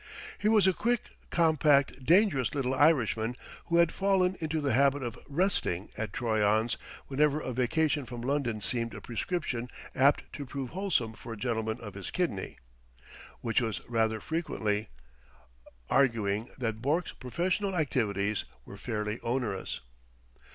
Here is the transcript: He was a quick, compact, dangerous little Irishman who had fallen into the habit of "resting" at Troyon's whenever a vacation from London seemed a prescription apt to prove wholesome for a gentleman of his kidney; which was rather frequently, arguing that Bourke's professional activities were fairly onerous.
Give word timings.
He 0.39 0.49
was 0.49 0.65
a 0.65 0.73
quick, 0.73 1.11
compact, 1.29 2.03
dangerous 2.05 2.55
little 2.55 2.73
Irishman 2.73 3.37
who 3.65 3.77
had 3.77 3.91
fallen 3.91 4.35
into 4.39 4.59
the 4.59 4.73
habit 4.73 5.03
of 5.03 5.19
"resting" 5.27 5.89
at 5.95 6.11
Troyon's 6.11 6.75
whenever 7.05 7.39
a 7.39 7.53
vacation 7.53 8.07
from 8.07 8.21
London 8.23 8.61
seemed 8.61 8.95
a 8.95 8.99
prescription 9.01 9.69
apt 9.93 10.23
to 10.33 10.43
prove 10.43 10.71
wholesome 10.71 11.13
for 11.13 11.33
a 11.33 11.37
gentleman 11.37 11.79
of 11.81 11.93
his 11.93 12.09
kidney; 12.09 12.57
which 13.41 13.61
was 13.61 13.87
rather 13.87 14.19
frequently, 14.19 14.87
arguing 15.87 16.49
that 16.57 16.81
Bourke's 16.81 17.11
professional 17.11 17.75
activities 17.75 18.45
were 18.65 18.77
fairly 18.77 19.19
onerous. 19.19 19.81